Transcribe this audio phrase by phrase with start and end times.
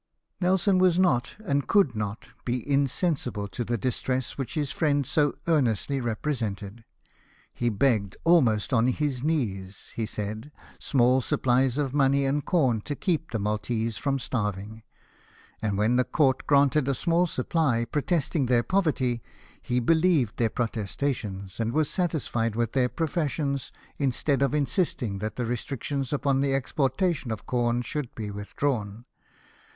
[0.39, 5.35] Nelson was not, and could not, be insensible to the distress which his friend so
[5.45, 6.83] earnestly represented.
[7.53, 12.81] He begged, almost on his knees, he said, small sup plies of money and corn
[12.81, 14.81] to keep the Maltese from starving.
[15.61, 19.21] And when the court granted a small supply, protesting their poverty,
[19.61, 25.35] he believed their protesta tions, and was satisfied with their professions, instead of insisting that
[25.35, 29.05] the restrictions upon the exportation of corn should be withdrawn.